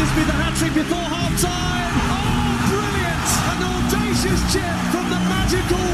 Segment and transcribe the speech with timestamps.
[0.00, 1.94] this be the hat trick before half time?
[2.16, 3.28] Oh, brilliant!
[3.52, 5.88] An audacious chip from the magical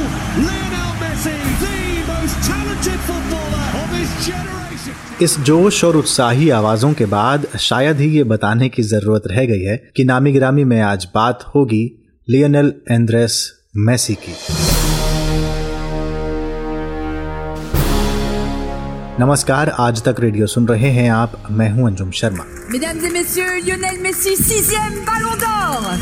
[0.46, 1.78] Lionel Messi, the
[2.10, 4.94] most talented footballer of his generation.
[5.22, 9.62] इस जोश और उत्साही आवाजों के बाद शायद ही ये बताने की ज़रूरत रह गई
[9.62, 11.84] है कि नामी गिरामी में आज बात होगी
[12.28, 13.42] लियोनेल एंड्रेस
[13.88, 14.34] मेसी की
[19.20, 23.62] नमस्कार आज तक रेडियो सुन रहे हैं आप। मैं हूँ Anjum Sharma. Mesdames et messieurs,
[23.66, 25.94] Lionel Messi, sixième ballon d'or!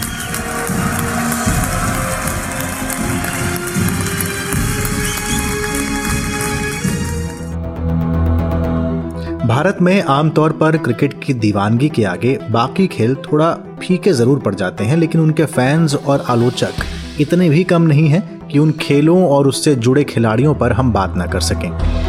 [9.47, 14.55] Bharat में आमतौर पर क्रिकेट की दीवानगी के आगे बाकी खेल थोड़ा फीके ज़रूर पड़
[14.55, 19.23] जाते हैं लेकिन उनके फैंस और आलोचक इतने भी कम नहीं हैं कि उन खेलों
[19.29, 22.04] और उससे जुड़े खिलाड़ियों पर हम बात ना कर सकें।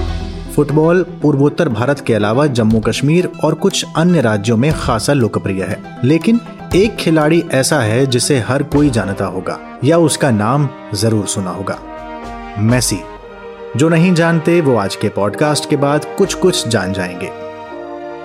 [0.55, 5.99] फुटबॉल पूर्वोत्तर भारत के अलावा जम्मू कश्मीर और कुछ अन्य राज्यों में खासा लोकप्रिय है।
[6.03, 6.39] लेकिन
[6.75, 11.79] एक खिलाड़ी ऐसा है जिसे हर कोई जानता होगा या उसका नाम ज़रूर सुना होगा।
[12.59, 12.99] मेसी।
[13.77, 17.29] जो नहीं जानते, वो आज के पॉडकास्ट के बाद कुछ कुछ जान जाएँगे।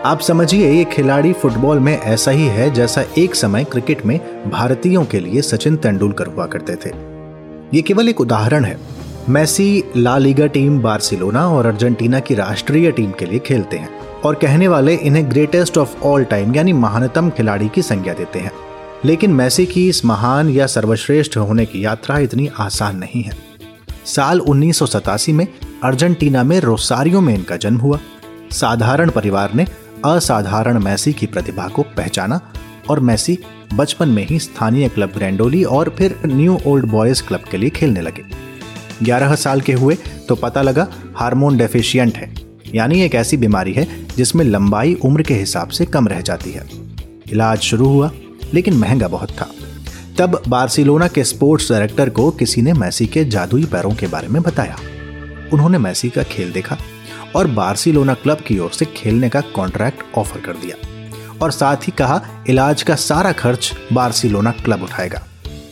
[0.04, 5.04] आप समझिए, ये खिलाड़ी फुटबॉल में ऐसा ही है जैसा एक समय क्रिकेट में भारतीयों
[5.04, 6.90] के लिए सचिन तेंदुलकर हुआ करते थे।
[7.74, 8.99] ये केवल एक उदाहरण है।
[9.30, 14.34] Messi, La Liga team Barcelona और अर्जेंटीना की राष्ट्रीय टीम के लिए खेलते हैं और
[14.34, 18.52] कहने वाले इन्हें ग्रेटेस्ट ऑफ़ ऑल टाइम यानी महानतम खिलाड़ी की संज्ञा देते हैं।
[19.04, 23.36] लेकिन मैसी की इस महान या सर्वश्रेष्ठ होने की यात्रा इतनी आसान नहीं है।
[24.06, 25.46] साल उन्नीस सौ सतासी में
[25.84, 27.98] अर्जेंटीना में रोसारियो में इनका जन्म हुआ।
[28.50, 29.66] साधारण परिवार ने
[30.04, 32.40] असाधारण मैसी की प्रतिभा को पहचाना
[32.90, 33.38] और मैसी
[33.74, 38.00] बचपन में ही स्थानीय क्लब ग्रैंडोली और फिर न्यू ओल्ड बॉयज़ क्लब के लिए खेलने
[38.00, 38.49] लगे।
[39.02, 39.94] 11 साल के हुए
[40.28, 42.34] तो पता लगा हार्मोन डेफिशिएंट है।
[42.74, 46.68] यानी एक ऐसी बीमारी है, जिसमें लंबाई उम्र के हिसाब से कम रह जाती है।
[47.32, 48.10] इलाज शुरू हुआ,
[48.54, 49.50] लेकिन महँगा बहुत था।
[50.18, 54.42] तब बार्सिलोना के स्पोर्ट्स डायरेक्टर को किसी ने मैसी के जादुई पैरों के बारे में
[54.42, 54.76] बताया।
[55.52, 56.76] उन्होंने मैसी का खेल देखा
[57.36, 60.76] और बार्सिलोना क्लब की ओर से खेलने का कॉन्ट्रैक्ट ऑफ़र कर दिया
[61.42, 65.22] और साथ ही कहा, इलाज का सारा खर्च बार्सिलोना क्लब उठाएगा।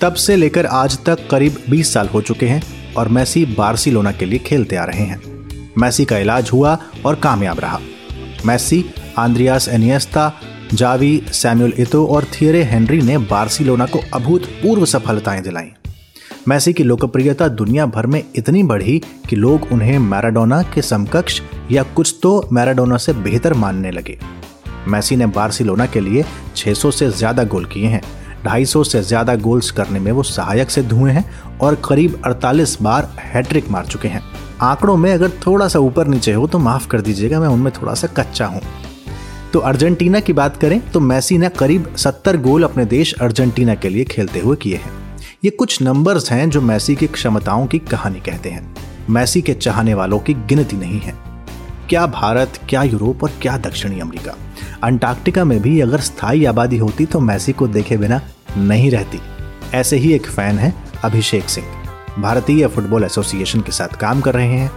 [0.00, 2.62] तब से लेकर आज तक करीब 20 साल हो चुके हैं
[2.97, 5.21] और मैसी बार्सिलोना के लिए खेलते आ रहे हैं।
[5.78, 7.81] मैसी का इलाज हुआ और कामयाब रहा।
[8.47, 8.84] Messi,
[9.19, 10.32] Andres Iniesta
[10.75, 15.71] Xavi Samuel Eto'o और थियरे हेनरी ने बार्सिलोना को अभूतपूर्व सफलताएँ दिलाई।
[16.49, 21.82] मैसी की लोकप्रियता दुनिया भर में इतनी बढ़ी कि लोग उन्हें मैराडोना के समकक्ष या
[21.82, 24.19] कुछ तो मैराडोना से बेहतर मानने लगे।
[24.88, 26.25] मैसी ने बार्सिलोना के लिए
[26.56, 28.00] 600 से ज़्यादा गोल किए हैं
[28.44, 31.25] 250 से ज़्यादा गोल्स करने में वो सहायक सिद्ध हुए हैं
[31.60, 34.22] और करीब 48 बार हैट्रिक मार चुके हैं।
[34.62, 37.94] आंकड़ों में अगर थोड़ा सा ऊपर नीचे हो तो माफ़ कर दीजिएगा, मैं उनमें थोड़ा
[37.94, 38.60] सा कच्चा हूँ।
[39.53, 43.88] तो अर्जेंटीना की बात करें तो मैसी ने करीब 70 गोल अपने देश अर्जेंटीना के
[43.88, 44.93] लिए खेलते हुए किए हैं।
[45.44, 48.75] ये कुछ नंबर्स हैं जो मैसी की क्षमताओं की कहानी कहते हैं।
[49.10, 51.15] मैसी के चाहने वालों की गिनती नहीं है।
[51.88, 54.34] क्या भारत, क्या यूरोप और क्या दक्षिणी अमेरिका?
[54.84, 58.21] अंटार्कटिका में भी अगर स्थायी आबादी होती तो मैसी को देखे बिना
[58.59, 59.21] नहीं रहती।
[59.75, 60.72] ऐसे ही एक फ़ैन है
[61.05, 61.66] अभिषेक सिंह।
[62.19, 64.71] भारतीय फुटबॉल एसोसिएशन के साथ काम कर रहे हैं।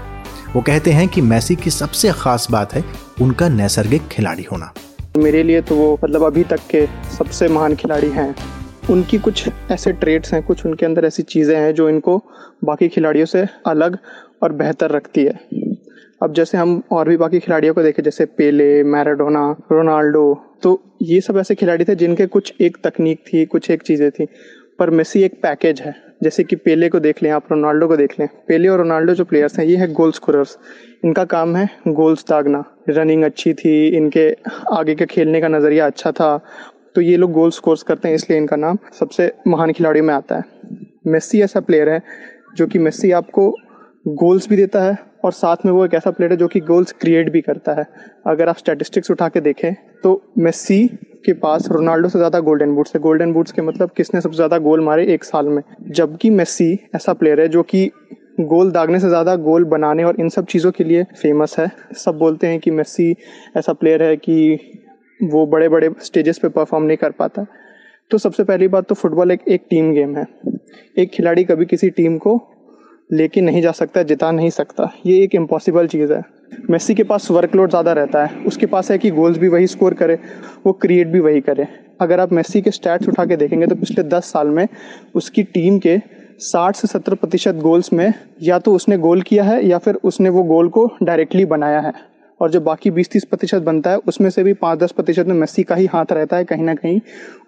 [0.54, 2.84] वो कहते हैं कि मैसी की सबसे खास बात है
[3.22, 4.74] उनका नैसर्गिक खिलाड़ी होना।
[5.18, 6.86] मेरे लिए तो वो मतलब अभी तक के
[7.18, 8.36] सबसे महान खिलाड़ी हैं।
[8.90, 12.18] उनकी कुछ ऐसे ट्रेड्स हैं, कुछ उनके अंदर ऐसी चीज़ें हैं जो इनको
[12.64, 13.98] बाकी खिलाड़ियों से अलग
[14.44, 15.40] और बेहतर रखती है।
[16.22, 20.34] अब जैसे हम और भी बाकी खिलाड़ियों को देखें, जैसे पेले, मैराडोना, रोनाल्डो
[20.64, 24.28] तो ये सब ऐसे खिलाड़ी थे जिनके कुछ एक तकनीक थी, कुछ एक चीज़ें थी,
[24.80, 28.14] पर मेसी एक पैकेज है। जैसे कि पेले को देख लें, आप रोनाल्डो को देख
[28.20, 30.58] लें। पेले और रोनाल्डो जो प्लेयर्स हैं, ये है गोल स्कोरर्स
[31.06, 34.30] इनका काम है गोल्स दागना। रनिंग अच्छी थी, इनके
[34.72, 36.38] आगे के खेलने का नज़रिया अच्छा था।
[36.96, 40.36] तो ये लोग गोल स्कोर्स करते हैं, इसलिए इनका नाम सबसे महान खिलाड़ियों में आता
[40.36, 40.44] है।
[41.08, 42.02] मेस्सी ऐसा प्लेयर है,
[42.56, 43.50] जो कि मेस्सी आपको
[44.08, 46.92] गोल्स भी देता है और साथ में वो एक ऐसा प्लेयर है जो कि गोल्स
[46.92, 47.86] क्रिएट भी करता है।
[48.28, 49.74] अगर आप स्टैटिस्टिक्स उठा के देखें
[50.04, 50.86] तो मेस्सी
[51.26, 54.58] के पास रोनाल्डो से ज़्यादा गोल्डन बूट्स है। गोल्डन बूट्स के मतलब किसने सबसे ज़्यादा
[54.60, 55.62] गोल मारे एक साल में?
[55.90, 57.90] जबकि मेस्सी ऐसा प्लेयर है जो कि
[58.42, 62.18] गोल दागने से ज़्यादा गोल बनाने और इन सब चीज़ों के लिए फ़ेमस है। सब
[62.18, 63.16] बोलते हैं कि मेसी
[63.58, 64.60] ऐसा प्लेयर है कि
[65.24, 67.46] वो बड़े बड़े स्टेजेस पे परफॉर्म नहीं कर पाता।
[68.12, 70.26] तो सबसे पहली बात तो फुटबॉल एक एक टीम गेम है।
[70.98, 72.36] एक खिलाड़ी कभी किसी टीम को
[73.12, 76.24] लेके नहीं जा सकता, जिता नहीं सकता। ये एक इम्पॉसिबल चीज़ है।
[76.70, 79.94] मेसी के पास वर्कलोड ज़्यादा रहता है। उसके पास है कि गोल्स भी वही स्कोर
[79.94, 80.18] करे,
[80.66, 81.68] वो क्रिएट भी वही करे।
[82.02, 84.68] अगर आप मेसी के स्टैट्स उठा के देखेंगे तो पिछले दस साल में
[85.16, 85.98] उसकी टीम के
[86.42, 90.30] साठ से सत्तर प्रतिशत गोल्स में या तो उसने गोल किया है, या फिर उसने
[90.30, 91.94] वो गोल को डायरेक्टली बनाया है।
[92.40, 95.36] और जो बाकी बीस तीस प्रतिशत बनता है, उसमें से भी पाँच दस प्रतिशत में
[95.36, 97.00] मेसी का ही हाथ रहता है कहीं ना कहीं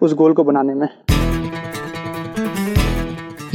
[0.02, 0.88] उस गोल को बनाने में।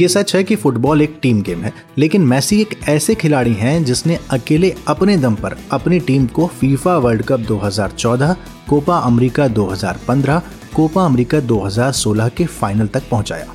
[0.00, 3.84] ये सच है कि फुटबॉल एक टीम गेम है लेकिन मैसी एक ऐसे खिलाड़ी हैं
[3.84, 8.34] जिसने अकेले अपने दम पर अपनी टीम को FIFA world cup 2014,
[8.68, 10.40] Copa America 2015,
[10.76, 13.46] Copa America 2016 के फाइनल तक पहुँचाया।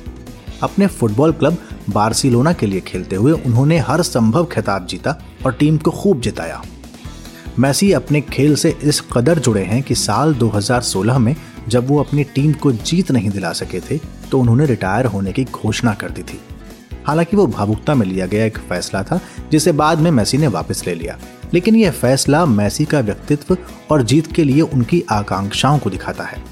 [0.62, 1.58] अपने फुटबॉल क्लब
[1.90, 6.62] बार्सिलोना के लिए खेलते हुए उन्होंने हर संभव खिताब जीता और टीम को खूब जिताया।
[7.58, 11.36] मैसी अपने खेल से इस कदर जुड़े हैं कि साल 2016 में
[11.68, 15.44] जब वो अपनी टीम को जीत नहीं दिला सके थे तो उन्होंने रिटायर होने की
[15.44, 16.40] घोषणा कर दी थी।
[17.06, 19.20] हालाँकि वो भावुकता में लिया गया एक फैसला था,
[19.52, 21.18] जिसे बाद में मैसी ने वापस ले लिया।
[21.54, 23.56] लेकिन यह फैसला मैसी का व्यक्तित्व
[23.90, 26.42] और जीत के लिए उनकी आकांक्षाओं को दिखाता है।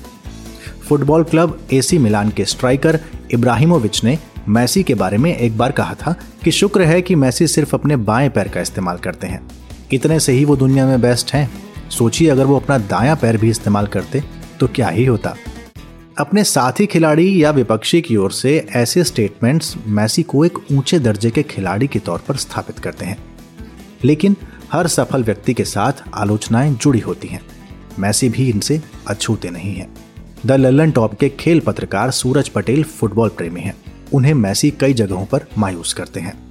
[0.88, 3.00] फुटबॉल क्लब एसी मिलान के स्ट्राइकर
[3.30, 4.18] इब्राहिमोविच ने
[4.48, 6.14] मैसी के बारे में एक बार कहा था
[6.44, 9.40] कि शुक्र है कि मैसी सिर्फ़ अपने बाएँ पैर का इस्तेमाल करते हैं।
[9.92, 11.50] इतने से ही वो दुनिया में बेस्ट हैं।
[11.90, 14.24] सोचिए अगर वो अपना दायां पैर भी इस्तेमाल करते
[14.60, 15.34] तो क्या ही होता।
[16.18, 21.30] अपने साथी खिलाड़ी या विपक्षी की ओर से ऐसे स्टेटमेंट्स मैसी को एक ऊँचे दर्जे
[21.30, 23.18] के खिलाड़ी के तौर पर स्थापित करते हैं।
[24.04, 24.36] लेकिन
[24.72, 27.40] हर सफल व्यक्ति के साथ आलोचनाएँ जुड़ी होती हैं।
[27.98, 29.94] मैसी भी इनसे अछूते नहीं हैं।
[30.46, 33.74] द लल्लन टॉप के खेल पत्रकार सूरज पटेल फुटबॉल प्रेमी हैं।
[34.14, 36.44] उन्हें मैसी कई जगहों पर मायूस करते हैं।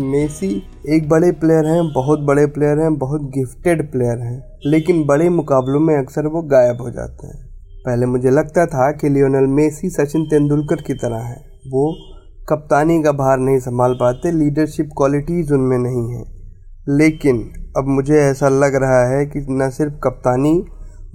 [0.00, 5.28] मेसी एक बड़े प्लेयर हैं, बहुत बड़े प्लेयर हैं, बहुत गिफ्टेड प्लेयर हैं, लेकिन बड़े
[5.28, 7.49] मुकाबलों में अक्सर वो गायब हो जाते हैं।
[7.86, 11.36] पहले मुझे लगता था कि लियोनल मेसी सचिन तेंदुलकर की तरह है।
[11.66, 11.84] वो
[12.48, 16.24] कप्तानी का भार नहीं संभाल पाते, लीडरशिप क्वालिटीज़ उनमें नहीं है।
[16.88, 17.38] लेकिन
[17.78, 20.64] अब मुझे ऐसा लग रहा है कि न सिर्फ़ कप्तानी,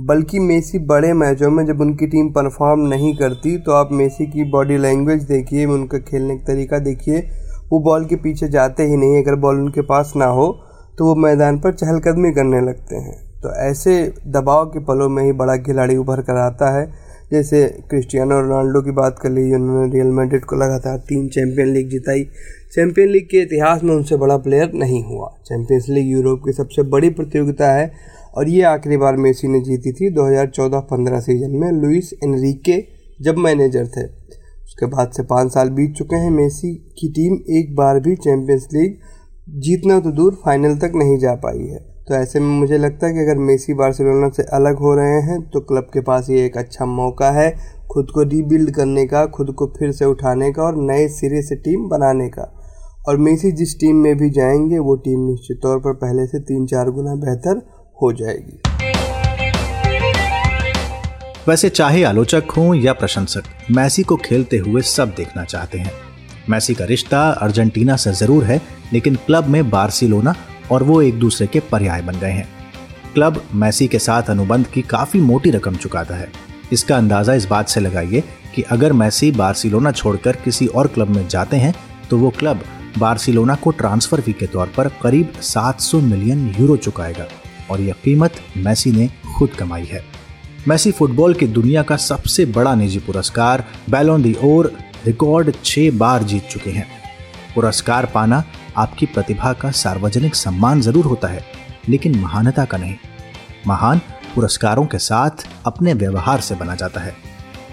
[0.01, 4.43] बल्कि मेसी बड़े मैचों में जब उनकी टीम परफॉर्म नहीं करती तो आप मेसी की
[4.43, 7.27] बॉडी लैंग्वेज देखिए, उनका खेलने का तरीका देखिए।
[7.71, 10.51] वो बॉल के पीछे जाते ही नहीं, अगर बॉल उनके पास ना हो
[10.97, 15.31] तो वो मैदान पर चहलकदमी करने लगते हैं। तो ऐसे दबाव के पलों में ही
[15.31, 16.85] बड़ा खिलाड़ी उभर कर आता है।
[17.31, 21.89] जैसे क्रिस्टियानो रोनाल्डो की बात कर ली, उन्होंने रियल मैड्रिड को लगातार तीन चैंपियन लीग
[21.89, 22.23] जिताई।
[22.73, 26.83] चैंपियन लीग के इतिहास में उनसे बड़ा प्लेयर नहीं हुआ। चैंपियंस लीग यूरोप की सबसे
[26.83, 27.91] बड़ी प्रतियोगिता है
[28.35, 32.83] और ये आखिरी बार मेसी ने जीती थी 2014-15 सीज़न में लुइस एनरीके,
[33.21, 34.05] जब मैनेजर थे।
[34.63, 38.67] उसके बाद से पाँच साल बीत चुके हैं। मेसी की टीम एक बार भी चैंपियंस
[38.73, 38.97] लीग
[39.61, 43.13] जीतना तो दूर फाइनल तक नहीं जा पाई है। तो ऐसे में मुझे लगता है
[43.13, 46.57] कि अगर मेसी बार्सिलोना से अलग हो रहे हैं तो क्लब के पास ये एक
[46.57, 47.49] अच्छा मौका है
[47.91, 51.55] खुद को रीबिल्ड करने का, खुद को फिर से उठाने का और नए सिरे से
[51.55, 52.51] टीम बनाने का।
[53.07, 56.65] और मेसी जिस टीम में भी जाएँगे, वो टीम निश्चित तौर पर पहले से तीन
[56.65, 57.57] चार गुना बेहतर
[58.01, 58.61] हो जाएगी।
[61.47, 65.91] वैसे चाहे आलोचक हों या प्रशंसक, मैसी को खेलते हुए सब देखना चाहते हैं।
[66.49, 68.61] मैसी का रिश्ता अर्जेंटीना से ज़रूर है,
[68.93, 70.35] लेकिन क्लब में बार्सिलोना
[70.71, 72.47] और वो एक दूसरे के पर्याय बन गए हैं।
[73.13, 76.31] क्लब मैसी के साथ अनुबंध की काफ़ी मोटी रकम चुकाता है।
[76.73, 78.23] इसका अंदाज़ा इस बात से लगाइए
[78.55, 81.73] कि अगर मैसी बार्सिलोना छोड़कर किसी और क्लब में जाते हैं
[82.09, 82.63] तो वो क्लब
[82.97, 87.27] बार्सिलोना को ट्रांसफ़र फ़ी के तौर पर करीब 700 मिलियन यूरो चुकाएगा
[87.71, 90.03] और यह कीमत मैसी ने खुद कमाई है।
[90.67, 94.71] मैसी फुटबॉल की दुनिया का सबसे बड़ा निजी पुरस्कार बैलोन दी ओर
[95.05, 96.87] रिकॉर्ड छह बार जीत चुके हैं।
[97.55, 98.43] पुरस्कार पाना
[98.77, 101.43] आपकी प्रतिभा का सार्वजनिक सम्मान ज़रूर होता है,
[101.89, 102.95] लेकिन महानता का नहीं।
[103.67, 104.01] महान
[104.35, 107.15] पुरस्कारों के साथ अपने व्यवहार से बना जाता है।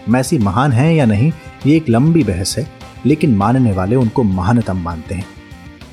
[0.08, 1.32] मैसी महान है या नहीं,
[1.66, 2.66] ये एक लंबी बहस है,
[3.06, 5.26] लेकिन मानने वाले उनको महानतम मानते हैं।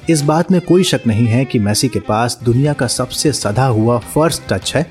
[0.09, 3.65] इस बात में कोई शक नहीं है कि मैसी के पास दुनिया का सबसे सधा
[3.65, 4.83] हुआ फ़र्स्ट टच है।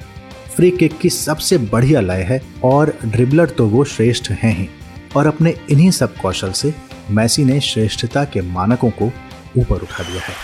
[0.56, 4.68] फ्री किक की सबसे बढ़िया लय है, और ड्रिबलर तो वो श्रेष्ठ हैं ही।
[5.16, 6.74] और अपने इन्हीं सब कौशल से
[7.10, 9.10] मैसी ने श्रेष्ठता के मानकों को
[9.56, 10.34] ऊपर उठा दिया है।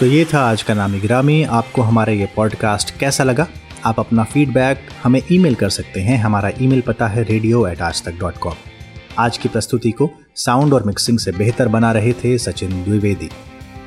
[0.00, 3.46] तो ये था आज का नामी ग्रामी। आपको हमारा ये पॉडकास्ट कैसा लगा?
[3.84, 8.02] आप अपना फीडबैक हमें ईमेल कर सकते हैं। हमारा ईमेल पता है रेडियो एट आज
[8.02, 8.54] तक डॉट कॉम
[9.18, 13.30] आज की प्रस्तुति को साउंड और मिक्सिंग से बेहतर बना रहे थे सचिन द्विवेदी।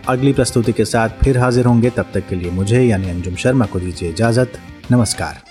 [0.08, 3.66] अगली प्रस्तुति के साथ फिर हाजिर होंगे। तब तक के लिए मुझे यानी अंजुम शर्मा
[3.66, 4.60] को दीजिए इजाज़त।
[4.92, 5.51] नमस्कार।